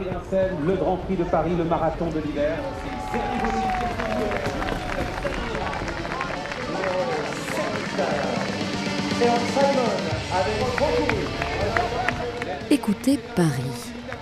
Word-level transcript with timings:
Paris-Vincennes, 0.00 0.56
le 0.66 0.74
Grand 0.76 0.96
Prix 0.96 1.16
de 1.16 1.24
Paris, 1.24 1.52
le 1.56 1.64
marathon 1.64 2.06
de 2.06 2.20
l'hiver. 2.20 2.58
Écoutez 12.70 13.18
Paris, 13.36 13.50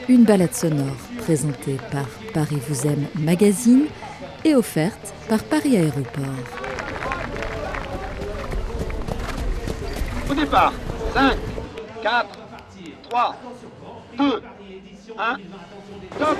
une 0.08 0.24
balade 0.24 0.52
sonore 0.52 0.96
présentée 1.18 1.76
par 1.92 2.06
Paris 2.34 2.60
vous 2.68 2.86
aime 2.86 3.06
magazine 3.14 3.86
et 4.44 4.54
offerte 4.54 5.14
par 5.28 5.42
Paris 5.44 5.76
Aéroport. 5.76 6.24
Au 10.28 10.34
départ, 10.34 10.72
5, 11.14 11.36
4, 12.02 12.26
3, 13.10 13.36
2, 14.18 14.42
1, 15.20 15.36
top 16.16 16.38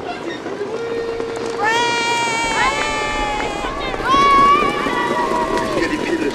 Il 5.77 5.82
y 5.82 5.84
a 5.84 5.88
des 5.88 5.96
pieds 5.96 6.30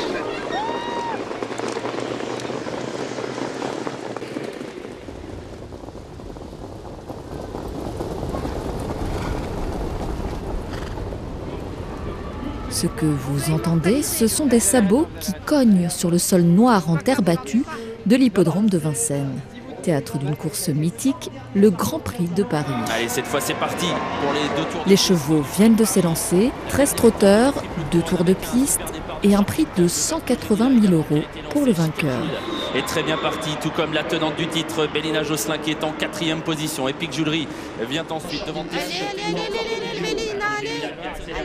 Ce 12.69 12.87
que 12.87 13.05
vous 13.05 13.53
entendez, 13.53 14.03
ce 14.03 14.27
sont 14.27 14.47
des 14.47 14.59
sabots 14.59 15.07
qui 15.21 15.31
cognent 15.45 15.89
sur 15.89 16.11
le 16.11 16.17
sol 16.17 16.41
noir 16.41 16.89
en 16.89 16.97
terre 16.97 17.21
battue 17.21 17.63
de 18.05 18.17
l'hippodrome 18.17 18.69
de 18.69 18.77
Vincennes. 18.77 19.39
Théâtre 19.83 20.17
d'une 20.17 20.35
course 20.35 20.69
mythique, 20.69 21.29
le 21.53 21.69
Grand 21.69 21.99
Prix 21.99 22.29
de 22.35 22.43
Paris. 22.43 22.73
Allez, 22.89 23.09
cette 23.09 23.27
fois 23.27 23.41
c'est 23.41 23.53
parti 23.53 23.85
pour 24.21 24.31
les 24.33 24.47
deux 24.55 24.69
tours. 24.71 24.83
Les 24.87 24.95
chevaux 24.95 25.43
viennent 25.57 25.75
de 25.75 25.83
s'élancer, 25.83 26.51
13 26.69 26.95
trotteurs, 26.95 27.53
deux 27.91 28.01
tours 28.01 28.23
de 28.23 28.33
piste 28.33 28.79
et 29.23 29.35
un 29.35 29.43
prix 29.43 29.67
de 29.77 29.87
180 29.87 30.81
000 30.81 30.93
euros 30.93 31.23
pour 31.49 31.65
le 31.65 31.73
vainqueur. 31.73 32.23
Et 32.75 32.81
très 32.83 33.03
bien 33.03 33.17
parti, 33.17 33.49
tout 33.61 33.69
comme 33.71 33.93
la 33.93 34.03
tenante 34.03 34.37
du 34.37 34.47
titre, 34.47 34.87
Bélina 34.91 35.23
Josselin 35.23 35.57
qui 35.57 35.71
est 35.71 35.83
en 35.83 35.91
quatrième 35.91 36.41
position. 36.41 36.87
Epic 36.87 37.11
Jewelry 37.11 37.47
vient 37.89 38.05
ensuite 38.09 38.47
devant 38.47 38.65
Allez, 38.71 38.79
allez, 38.79 39.35
allez, 39.35 39.59
allez, 39.91 40.15
Bélina, 40.15 40.45
allez, 40.57 40.69
allez, 40.79 41.43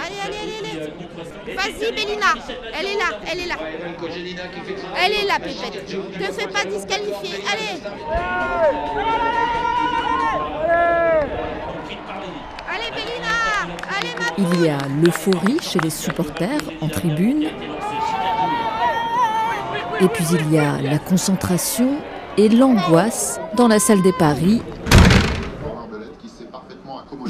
allez, 0.00 0.28
allez, 0.32 0.80
allez. 0.80 0.92
Vas-y, 1.46 1.92
Bélina, 1.92 2.34
elle 2.78 2.86
est 2.86 2.96
là, 2.96 3.18
elle 3.30 3.40
est 3.40 3.46
là. 3.46 3.56
Elle 4.96 5.12
est 5.12 5.26
là, 5.26 5.38
Pépette. 5.38 5.86
Te 5.86 6.32
fais 6.32 6.46
pas 6.46 6.64
disqualifier, 6.64 7.44
allez. 7.50 7.82
Allez, 12.68 12.90
Bélina, 12.94 13.34
allez, 13.98 14.14
ma 14.18 14.26
Il 14.38 14.64
y 14.64 14.68
a 14.68 14.78
l'euphorie 15.02 15.58
chez 15.60 15.80
les 15.80 15.90
supporters 15.90 16.60
en 16.80 16.88
tribune. 16.88 17.48
Et 20.00 20.08
puis 20.08 20.24
il 20.32 20.52
y 20.52 20.58
a 20.58 20.80
la 20.80 20.98
concentration 20.98 21.98
et 22.36 22.48
l'angoisse 22.48 23.40
dans 23.54 23.68
la 23.68 23.78
salle 23.78 24.02
des 24.02 24.12
paris. 24.12 24.62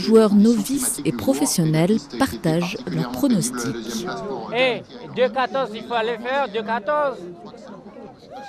Joueurs 0.03 0.35
novices 0.35 1.01
et 1.05 1.13
professionnels 1.13 1.97
partagent 2.19 2.77
leurs 2.91 3.11
pronostics. 3.13 4.07
Hé, 4.55 4.83
2-14, 5.17 5.69
il 5.75 5.85
faut 5.85 5.95
aller 5.95 6.19
faire 6.19 6.49
2-14. 6.49 7.17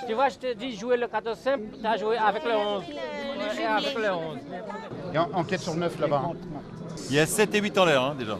Tu 0.06 0.14
vois, 0.14 0.28
je 0.28 0.36
te 0.36 0.54
dis 0.54 0.76
jouer 0.76 0.96
le 0.96 1.06
14 1.06 1.38
simple, 1.38 1.62
tu 1.80 1.86
as 1.86 1.96
joué 1.96 2.16
avec 2.16 2.44
le 2.44 2.50
11. 2.52 2.82
Ouais, 2.82 3.64
avec 3.64 3.94
le 3.96 4.10
11. 4.12 4.38
Et 5.14 5.18
en- 5.18 5.30
enquête 5.32 5.60
sur 5.60 5.74
9 5.74 5.98
là-bas. 6.00 6.22
Il 7.10 7.16
y 7.16 7.18
a 7.20 7.26
7 7.26 7.54
et 7.54 7.60
8 7.60 7.78
en 7.78 7.84
l'air 7.84 8.02
hein, 8.02 8.14
déjà. 8.18 8.38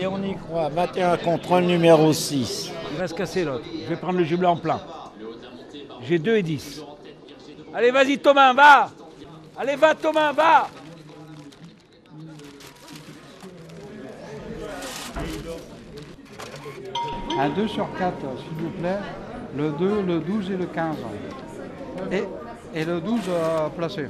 Et 0.00 0.06
on 0.06 0.22
y 0.22 0.34
croit. 0.36 0.68
21 0.68 1.16
contre 1.18 1.52
un 1.54 1.60
numéro 1.60 2.12
6. 2.12 2.70
Il 2.92 2.98
va 2.98 3.06
se 3.08 3.14
casser 3.14 3.44
l'autre. 3.44 3.64
Je 3.84 3.88
vais 3.88 3.96
prendre 3.96 4.18
le 4.18 4.24
jumelé 4.24 4.46
en 4.48 4.56
plein. 4.56 4.80
J'ai 6.02 6.18
2 6.18 6.36
et 6.36 6.42
10. 6.42 6.82
Allez, 7.74 7.90
vas-y 7.90 8.18
Thomas, 8.18 8.52
va 8.54 8.90
Allez, 9.58 9.76
va 9.76 9.94
Thomas, 9.94 10.32
va 10.32 10.68
Un 17.38 17.48
2 17.50 17.68
sur 17.68 17.86
4, 17.98 18.14
s'il 18.38 18.64
vous 18.64 18.70
plaît. 18.70 18.98
Le 19.56 19.70
2, 19.70 20.02
le 20.02 20.20
12 20.20 20.50
et 20.50 20.56
le 20.56 20.66
15. 20.66 20.96
Et, 22.12 22.24
et 22.74 22.84
le 22.84 23.00
12 23.00 23.20
euh, 23.28 23.68
placé. 23.70 24.08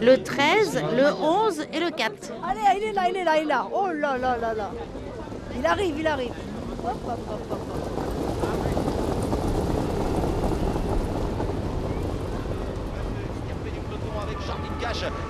Le 0.00 0.16
13, 0.22 0.82
le 0.96 1.12
11 1.12 1.66
et 1.72 1.80
le 1.80 1.90
4. 1.90 2.32
Allez, 2.48 2.80
il 2.80 2.88
est 2.88 2.92
là, 2.92 3.08
il 3.08 3.16
est 3.16 3.24
là, 3.24 3.36
il 3.38 3.42
est 3.42 3.46
là. 3.46 3.66
Oh 3.72 3.88
là 3.88 4.16
là 4.18 4.36
là 4.36 4.54
là. 4.54 4.70
Il 5.56 5.66
arrive, 5.66 5.98
il 5.98 6.06
arrive. 6.06 6.32
Hop, 6.84 6.96
hop, 7.06 7.18
hop, 7.28 7.40
hop, 7.50 7.58
hop. 7.72 7.93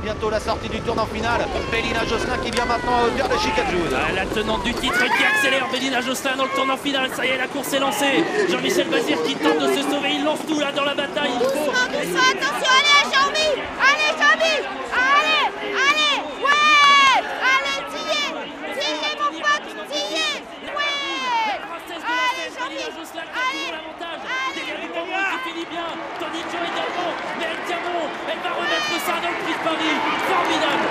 Bientôt 0.02 0.30
la 0.30 0.40
sortie 0.40 0.68
du 0.68 0.80
tournant 0.80 1.06
final. 1.06 1.46
Bélina 1.70 2.04
Josselin 2.04 2.38
qui 2.44 2.50
vient 2.50 2.64
maintenant 2.64 2.98
à 2.98 3.04
hauteur 3.06 3.28
de 3.28 3.38
Chicago. 3.38 3.78
Ah, 3.94 4.12
la 4.12 4.26
tenante 4.26 4.64
du 4.64 4.74
titre 4.74 4.98
qui 4.98 5.24
accélère, 5.24 5.68
Bélina 5.72 6.00
Josselin 6.00 6.36
dans 6.36 6.44
le 6.44 6.50
tournant 6.50 6.76
final. 6.76 7.10
Ça 7.14 7.24
y 7.24 7.30
est, 7.30 7.38
la 7.38 7.46
course 7.48 7.72
est 7.72 7.78
lancée. 7.80 8.24
Jean-Michel 8.50 8.88
Bazir 8.88 9.22
qui 9.22 9.34
tente 9.36 9.58
de 9.58 9.68
se 9.74 9.82
sauver. 9.82 10.12
Il 10.14 10.24
lance 10.24 10.40
tout 10.46 10.60
là 10.60 10.72
dans 10.72 10.84
la 10.84 10.94
bataille. 10.94 11.30
Il 11.34 11.40
faut. 11.40 11.48
Doucement, 11.48 11.88
doucement, 11.90 12.28
attention, 12.32 12.72
allez, 12.78 13.02
Jean-Mi 13.12 13.48
Allez, 13.80 14.10
Jean-Mi 14.20 14.54
Allez, 14.94 15.44
allez, 15.88 16.16
ouais 16.44 17.18
Allez, 17.54 17.78
mon 19.20 19.30
pote, 19.40 19.68
tillez 19.88 20.34
Ouais 20.68 20.92
Allez, 22.30 22.48
Jean-Mi 22.54 22.78
Allez, 22.78 23.68
qui 24.54 25.50
finit 25.50 25.66
bien. 25.70 25.88
Tony 26.20 26.42
Joe 26.50 26.62
également. 26.62 27.12
Mais 27.38 27.46
elle 27.50 27.62
tient 27.66 27.82
bon. 27.84 28.02
Elle 28.28 28.40
va 28.44 28.52
remettre 28.54 28.94
ça 29.06 29.16
le. 29.76 29.90
Formidable. 30.28 30.86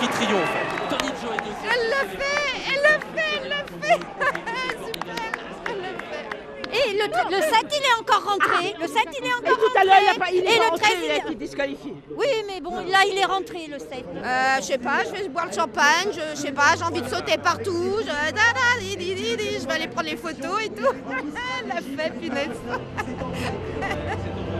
Qui 0.00 0.08
triomphe. 0.08 0.54
Tony 0.90 1.10
Joe 1.22 1.30
est 1.34 1.38
deuxième. 1.38 1.70
Elle 1.72 1.84
le 1.88 2.02
fait 2.18 2.46
Elle 2.68 2.82
le 2.82 2.94
fait 3.14 3.32
Elle 3.36 3.48
le 3.48 3.60
fait 3.80 3.98
Super 4.84 5.22
Elle 5.66 5.78
le 5.78 5.92
fait 6.08 6.26
Et 6.72 6.88
le, 6.94 7.06
le 7.36 7.40
7, 7.42 7.52
il 7.70 7.84
est 7.84 7.96
encore 8.00 8.24
rentré. 8.24 8.64
Le 8.80 8.86
7, 8.86 8.96
il 9.20 9.24
est 9.26 9.34
encore 9.34 9.50
rentré. 9.50 9.62
tout 9.72 9.78
à 9.78 9.80
l'heure, 9.84 10.00
il 10.02 10.08
a 10.08 10.14
pas- 10.18 10.30
il 10.32 10.44
est 10.44 10.56
Et 10.56 10.58
le 10.58 10.62
rentré, 10.70 10.80
13, 10.80 10.96
il 11.04 11.10
a 11.10 11.14
est- 11.14 11.18
été 11.18 11.34
disqualifié. 11.36 11.92
Oui, 12.16 12.26
mais 12.48 12.60
bon, 12.60 12.76
là, 12.88 13.04
il 13.10 13.18
est 13.18 13.24
rentré, 13.24 13.66
le 13.70 13.78
7. 13.78 14.04
Euh, 14.16 14.56
je 14.58 14.62
sais 14.62 14.78
pas, 14.78 15.04
je 15.04 15.10
vais 15.22 15.28
boire 15.28 15.46
le 15.46 15.52
champagne, 15.52 16.08
je, 16.12 16.20
je 16.34 16.40
sais 16.40 16.52
pas, 16.52 16.74
j'ai 16.76 16.84
envie 16.84 17.02
de 17.02 17.08
sauter 17.08 17.38
partout. 17.38 17.98
Je, 18.00 18.06
da, 18.06 18.32
da, 18.32 18.78
di, 18.80 18.96
di, 18.96 19.14
di, 19.14 19.36
di, 19.36 19.58
je 19.60 19.66
vais 19.66 19.74
aller 19.74 19.88
prendre 19.88 20.08
les 20.08 20.16
photos 20.16 20.60
et 20.64 20.70
tout. 20.70 20.92
La 21.68 21.76
fête, 21.76 22.18
punaise. 22.20 22.58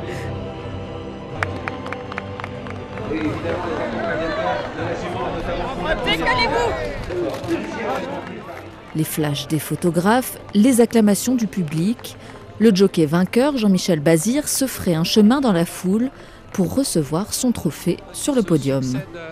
Les 8.97 9.05
flashs 9.05 9.49
des 9.49 9.59
photographes, 9.59 10.39
les 10.55 10.81
acclamations 10.81 11.35
du 11.35 11.47
public. 11.47 12.17
Le 12.59 12.75
jockey 12.75 13.07
vainqueur, 13.07 13.57
Jean-Michel 13.57 14.01
Bazir, 14.01 14.49
se 14.49 14.67
ferait 14.67 14.95
un 14.95 15.05
chemin 15.05 15.41
dans 15.41 15.53
la 15.53 15.65
foule 15.65 16.11
pour 16.53 16.75
recevoir 16.75 17.33
son 17.35 17.53
trophée 17.53 17.99
sur 18.13 18.35
le 18.35 18.43
podium. 18.43 18.83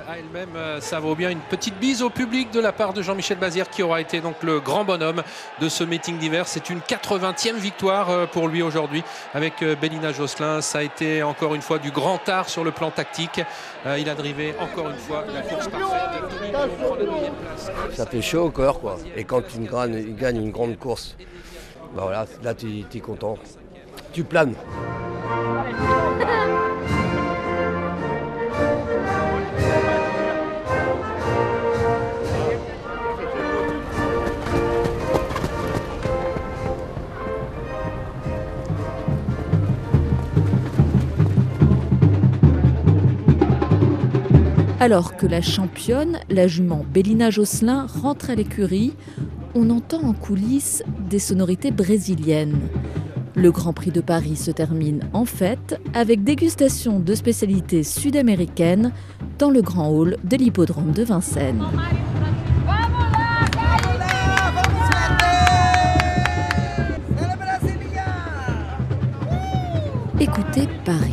à 0.09 0.19
elle-même, 0.19 0.57
euh, 0.57 0.81
ça 0.81 1.01
vaut 1.01 1.15
bien 1.15 1.31
une 1.31 1.41
petite 1.41 1.79
bise 1.79 2.03
au 2.03 2.11
public 2.11 2.51
de 2.53 2.61
la 2.61 2.73
part 2.73 2.93
de 2.93 3.03
Jean-Michel 3.03 3.39
Bazir 3.39 3.69
qui 3.71 3.83
aura 3.83 4.01
été 4.01 4.21
donc 4.21 4.43
le 4.43 4.61
grand 4.61 4.85
bonhomme 4.85 5.23
de 5.61 5.69
ce 5.69 5.85
meeting 5.85 6.19
d'hiver. 6.19 6.47
C'est 6.47 6.71
une 6.71 6.81
80e 6.81 7.57
victoire 7.57 8.11
euh, 8.11 8.27
pour 8.27 8.49
lui 8.49 8.63
aujourd'hui 8.63 9.03
avec 9.35 9.63
euh, 9.63 9.75
Bélina 9.75 10.13
Josselin. 10.13 10.61
Ça 10.61 10.79
a 10.79 10.83
été 10.83 11.23
encore 11.23 11.55
une 11.55 11.63
fois 11.63 11.79
du 11.79 11.91
grand 11.91 12.29
art 12.29 12.49
sur 12.49 12.65
le 12.65 12.71
plan 12.71 12.91
tactique. 12.91 13.41
Euh, 13.87 13.99
Il 13.99 14.09
a 14.09 14.15
drivé 14.15 14.55
encore 14.61 14.91
une 14.91 14.97
fois 14.97 15.25
la 15.33 15.43
course 15.43 15.69
parfaite. 15.69 16.01
Ça 17.95 18.07
fait 18.07 18.23
chaud 18.23 18.45
au 18.45 18.51
corps, 18.51 18.81
quoi. 18.81 18.99
Et 19.17 19.25
quand 19.25 19.43
gagne, 19.59 19.95
il 19.95 20.17
gagne 20.17 20.37
une 20.37 20.51
grande 20.51 20.79
course, 20.79 21.17
bah 21.95 22.03
voilà, 22.03 22.27
là, 22.43 22.55
tu 22.55 22.85
es 22.95 23.01
content. 23.01 23.39
Tu 24.13 24.25
planes. 24.25 24.55
Alors 44.79 45.17
que 45.17 45.27
la 45.27 45.41
championne, 45.41 46.19
la 46.29 46.47
jument 46.47 46.85
Bélina 46.93 47.31
Josselin, 47.31 47.87
rentre 47.87 48.29
à 48.29 48.35
l'écurie, 48.35 48.93
on 49.55 49.71
entend 49.71 50.03
en 50.03 50.13
coulisses 50.13 50.83
des 51.09 51.19
sonorités 51.19 51.71
brésiliennes. 51.71 52.59
Le 53.35 53.51
Grand 53.51 53.73
Prix 53.73 53.91
de 53.91 54.03
Paris 54.03 54.37
se 54.37 54.51
termine 54.51 55.01
en 55.15 55.25
fête 55.25 55.81
avec 55.95 56.25
dégustation 56.25 57.01
de 57.01 57.15
spécialités 57.15 57.85
sud-américaines 57.85 58.93
dans 59.39 59.51
le 59.51 59.63
grand 59.63 59.89
hall 59.89 60.19
de 60.25 60.37
l'hippodrome 60.37 60.93
de 60.93 61.05
Vincennes. 61.05 61.65
Écoutez 70.21 70.69
Paris, 70.85 71.13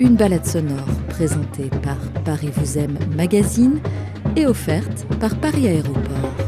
une 0.00 0.16
balade 0.16 0.46
sonore 0.46 1.05
présentée 1.16 1.70
par 1.82 1.96
Paris 2.26 2.50
vous 2.52 2.76
aime 2.76 2.98
magazine 3.16 3.80
et 4.36 4.46
offerte 4.46 5.06
par 5.18 5.34
Paris 5.40 5.66
Aéroport. 5.66 6.45